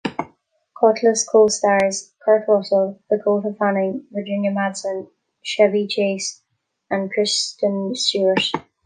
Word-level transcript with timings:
"Cutlass" 0.79 1.29
co-stars 1.29 2.11
Kurt 2.25 2.47
Russell, 2.47 2.99
Dakota 3.11 3.53
Fanning, 3.59 4.07
Virginia 4.11 4.49
Madsen, 4.49 5.07
Chevy 5.43 5.85
Chase 5.85 6.41
and 6.89 7.11
Kristen 7.11 7.93
Stewart. 7.93 8.41